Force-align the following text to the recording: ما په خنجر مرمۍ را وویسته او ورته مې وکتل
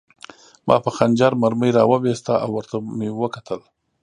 ما 0.67 0.75
په 0.85 0.89
خنجر 0.95 1.31
مرمۍ 1.41 1.71
را 1.77 1.83
وویسته 1.91 2.33
او 2.43 2.49
ورته 2.57 2.75
مې 2.97 3.09
وکتل 3.21 3.61